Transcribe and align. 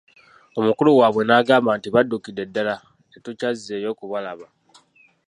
Omukulu 0.59 0.89
waabwe 0.99 1.23
n'agamba 1.25 1.71
nti 1.77 1.87
Baddukidde 1.95 2.43
ddala 2.49 2.75
tetukyazzeeyo 3.11 3.91
kubalaba. 3.99 4.47